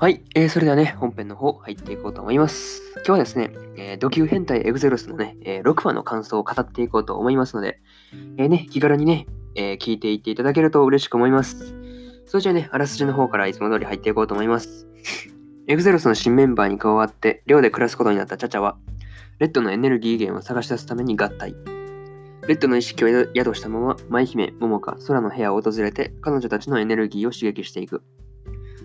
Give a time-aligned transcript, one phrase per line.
[0.00, 2.80] はい、えーそれではね、本編の方入っていこうと思います。
[2.94, 7.82] 今日はですね、えー、ド級変態エグゼロスのね、えー6話の感想を語っていこうと思いますので、
[8.38, 11.74] えーね、気軽にね、え聞いていっていただけると嬉しく思います。
[12.24, 14.88] それじゃあね、あらすじの方からいつも通り入っていこうと思います。
[15.66, 18.78] エグゼロスの新メンバーに加わって、寮で暮らすことになったチャチャは、
[19.38, 21.54] レッドのエネルギー源を探し出すために合体。
[22.48, 28.02] レッドの意識を宿したまま、舞姫、桃香、空の部屋を訪れて、彼女たちのエネルギーを刺激していく。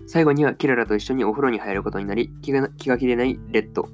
[0.06, 3.88] 最後にはキララと一緒にお風呂に入ることになり、気が気が気でないレッド。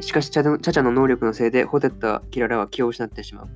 [0.00, 3.48] しかしチャチャの、能力のせいで、ほてったキララは気を失ってしまう。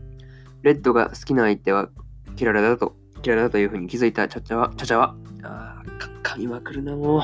[0.62, 1.88] レッドが好きな相手は
[2.36, 7.22] キララだと、キララだというふうに気づいたチャチャは、チャチャは、あー、か噛みまくるな、もう。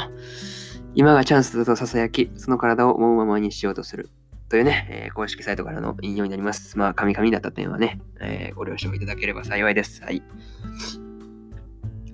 [0.95, 4.11] 今がチャンスだと囁き、その体を思うままにしようとする。
[4.49, 6.79] というね、えー公式サイトからの引用になります。
[6.79, 10.03] まあ、神々だった点はね、えーご了承いただければ幸いです。
[10.03, 10.23] はい。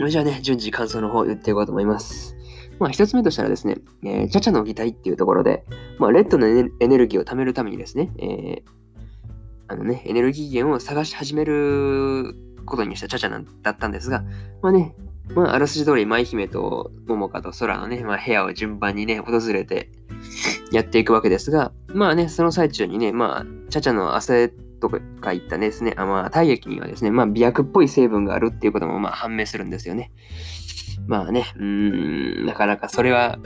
[0.09, 2.37] じゃあね、順次感想の方言っていこうと思います。
[2.81, 5.65] まあ、一つ目としたらですね、えーチャチャの擬態っていうところで、
[5.99, 8.81] まあ、レッドのエネルギーを貯めるためにですね、えー
[9.69, 12.35] あのね、エネルギー源を探し始める
[12.67, 14.25] ことにしたチャチャなんだったんですが、
[14.63, 14.97] まあね、
[15.35, 19.91] まあ、あらすじ通り、舞姫と桃香と空のね、まあ、部屋を順番にね、訪れて
[20.73, 30.11] やっていくわけですが、まあね、その最中にね、まあ、チャチャの汗とかいったですね、あまあ、体液にはですね、まあ、美薬っぽい成分があるっていうこともまあ判明するんですよね。
[31.07, 33.39] まあね、うーん、なかなかそれは、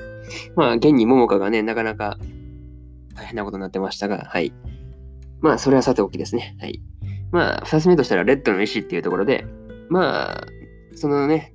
[0.57, 2.19] まあ、現に桃香がね、なかなか
[3.15, 4.53] 大変なことになってましたが、はい。
[5.41, 6.57] まあ、それはさておきですね。
[6.61, 6.83] はい。
[7.33, 9.47] まあ、二つ目としたら、レッドの意志っていうところで、
[9.89, 10.47] まあ、
[10.95, 11.55] そのね、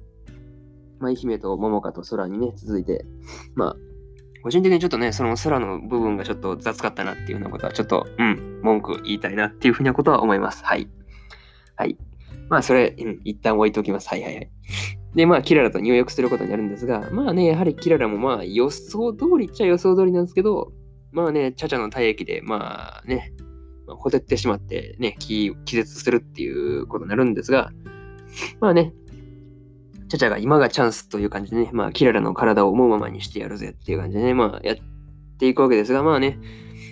[1.00, 3.06] 舞姫と桃香と空にね、続いて、
[3.56, 3.76] まあ、
[4.44, 10.64] 個人的にちょっとね、その空の部分がちょっと雑かったなっていうようなことは、ちょっと、うん、文句言いたいなっていうふうなことは思います。
[10.64, 10.88] はい。
[11.76, 11.98] はい。
[12.50, 14.10] まあ、それ、うん、一旦置いておきます。
[14.10, 14.52] はいはいはい。
[15.16, 20.72] で、まあ、キララと入浴することになるんですが、まあね、やはりキララもまあ、予想通りっちゃ予想通りなんですけど、
[21.12, 23.34] まあね、チャチャの体液で、まあね、
[23.88, 27.72] まあほてってしまってね、気気絶するっていうことになるんですが、
[28.60, 28.94] まあね、
[30.10, 34.78] チャチャが今がチャンスという感じでね、まあ、キララの体を思うままにしてやるぜっていう感じでね、まあ、やっ
[35.38, 36.40] ていくわけですが、まあね、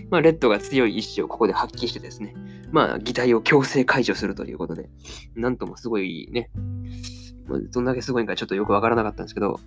[0.09, 2.35] まあ、レッドが強い意志をここで発揮してですね、
[2.72, 4.89] まあ、擬態を強制解除するということで、
[5.35, 6.50] なんともすごいね、
[7.72, 9.59] どんだけすごいんかちょっとよくわからなかったんですけど、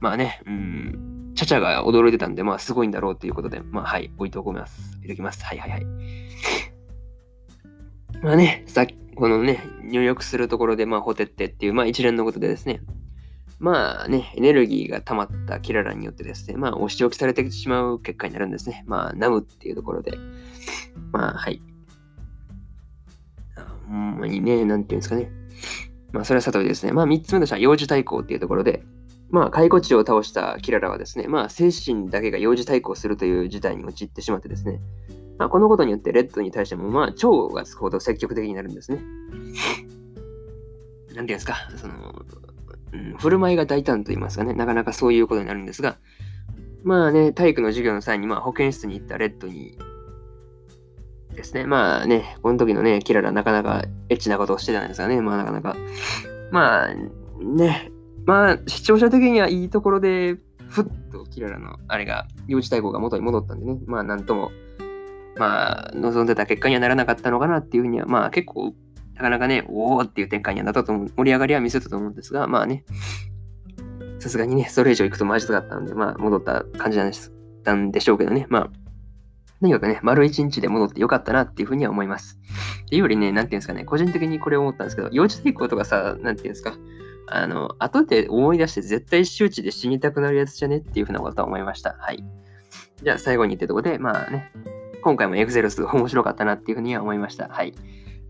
[0.00, 4.98] まあね、うん、チャチャが驚いてたんで、まあ、すごいんだろうということで、まあ、はい、置いておきます。
[5.02, 5.44] いておきます。
[5.44, 5.86] はいはいはい。
[8.22, 12.82] まあね、さっき、このね、入浴するところで、まあ、ホテってっていう、まあ、一連のことでですね、
[13.58, 18.84] まあね、エネルギーが溜まったキララによってですね、まあ、お仕置きされてしまう結果になるんですね。
[18.86, 20.12] まあ、ナムっていうところで、
[21.12, 21.60] まあ、はい。
[23.90, 25.30] ほんまにね、なんていうんですかね。
[26.12, 26.92] まあ、それはさとりですね。
[26.92, 28.82] まあ、三つ目としては幼児対抗っていうところで、
[29.30, 34.80] まあ、解雇地を倒したキララはですね、まあ、精神だけが幼児対抗するという事態に陥ってしまってですね、
[35.38, 39.02] まあ、このことによってレッドに対しても、まあ、超がつくほど積極的になるんですね。
[41.14, 42.24] なんていうんですか、その、
[42.92, 45.98] うん、振る舞いが大胆と言いますかね、なかなかそういうことになるんですが、
[46.82, 49.78] まあね、体育の授業の際に、まあ、保健室に行ったレッドに
[51.34, 55.76] ですね、まあね、この時のね、キララなかなかエッチなことをしてたんですがね、まあなかなか、
[56.50, 56.94] まあ
[57.42, 57.90] ね、
[58.26, 60.36] まあ視聴者的にはいいところで、
[60.68, 64.50] ふっとキララのあれが、幼児対抗が元に戻ったんでね、まあなんとも、
[65.36, 68.74] まあ望んでた結果にはならなかったのかなっていうふうには、まあ結構、
[69.14, 72.84] なかなかね、おおっていう展開にはなったと思う、盛り上がりは見せたと思うんですが、まあね、
[74.18, 78.70] さすがにね、それ以上行くとマジかったんで、まあ戻った感じなんですたんでしょうけどね、まあ、
[79.60, 82.38] とにかくね、丸一日で戻ってよかったなっていうふうには思います。
[82.86, 86.74] っていうよりね、なんていうんですかね、個人的にこれ思ったんですけど、幼児対抗とかさ、なんていうんですか、
[87.26, 91.96] あの、後で思い出して絶対周知で死にたくなるやつじゃねっていうふうなことは思いました。
[92.00, 92.24] はい。
[93.02, 94.50] じゃあ最後にってとこで、まあね、
[95.02, 97.48] 今回もエグゼロス面白かったなっていうふうには思いました。
[97.48, 97.74] はい。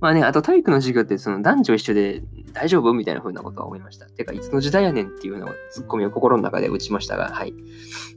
[0.01, 2.23] まあね、あと体育の授業ってその男女一緒で
[2.53, 4.07] 大丈夫みたいな風なことは思いました。
[4.07, 7.55] てか、いつの時代やねんっていうようなツッコミを心の中で打ちましたが、はい。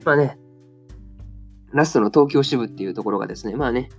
[0.06, 0.38] まあね、
[1.74, 3.90] ラストの東京支部っていうところがですね、まあね、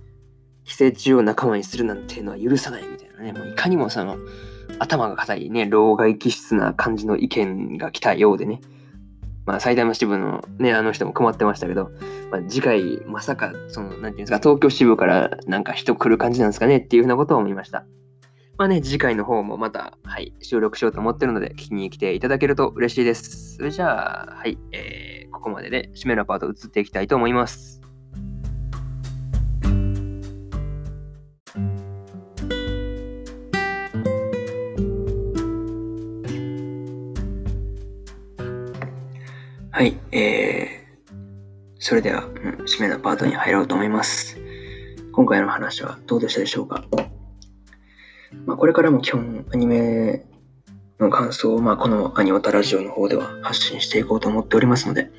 [0.63, 4.17] 寄生虫を仲間にするなんていうのは許さないみたいなね、もういかにもその、
[4.79, 8.61] 頭が硬いね、老害気質な感じの意見が来たようでね、
[9.45, 11.91] まあ、埼玉支部のね、あの人も困ってましたけど、
[12.31, 17.85] まあ、次回、まさか、その、なんていうんですか、東京支部からなんか人来る感じなんですかねっていうふうなことを思いました。
[18.57, 23.57] まあね、次回の方もまた、はい、収録しようと思ってるので、聞きに来ていただけると嬉しいです。
[23.57, 25.14] それじゃあ、はい、えー、
[25.45, 27.79] こまでで締めのパート移っていきたいと思います。
[39.69, 41.15] はい、えー、
[41.79, 42.31] それでは、うん、
[42.63, 44.37] 締めのパートに入ろうと思います。
[45.11, 46.85] 今回の話はどうでしたでしょうか？
[48.45, 50.25] まあ、これからも基本アニメ
[50.99, 55.09] の感想を、まあ、このアニオタラジオの方では発信していこうと思っておりますので、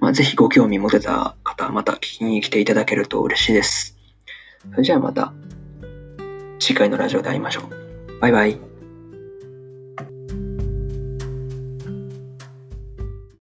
[0.00, 3.96] まあ、ぜひご興味持てた方、また聞きに来ていただけると嬉しいです。
[4.70, 5.32] それじゃあまた
[6.58, 8.20] 次回のラジオで会いましょう。
[8.20, 8.77] バイバイ。